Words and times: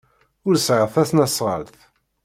Ur 0.47 0.55
sɛiɣ 0.57 0.87
tasnasɣalt. 0.93 1.77